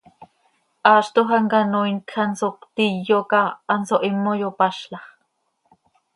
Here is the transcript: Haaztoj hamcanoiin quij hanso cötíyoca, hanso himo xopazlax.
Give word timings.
Haaztoj 0.89 1.25
hamcanoiin 1.31 1.99
quij 2.09 2.15
hanso 2.23 2.47
cötíyoca, 2.61 3.43
hanso 3.71 3.95
himo 4.05 4.31
xopazlax. 4.41 5.05